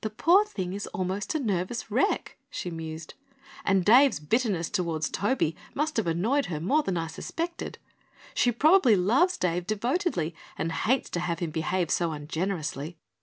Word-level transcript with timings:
"The 0.00 0.08
poor 0.08 0.46
thing 0.46 0.72
is 0.72 0.86
almost 0.94 1.34
a 1.34 1.38
nervous 1.38 1.90
wreck," 1.90 2.38
she 2.48 2.70
mused, 2.70 3.12
"and 3.66 3.84
Dave's 3.84 4.18
bitterness 4.18 4.70
toward 4.70 5.02
Toby 5.02 5.54
must 5.74 5.98
have 5.98 6.06
annoyed 6.06 6.46
her 6.46 6.58
more 6.58 6.82
than 6.82 6.96
I 6.96 7.06
suspected. 7.08 7.76
She 8.32 8.50
probably 8.50 8.96
loves 8.96 9.36
Dave 9.36 9.66
devotedly 9.66 10.34
and 10.56 10.72
hates 10.72 11.10
to 11.10 11.20
have 11.20 11.40
him 11.40 11.50
behave 11.50 11.90
so 11.90 12.12
ungenerously. 12.12 12.96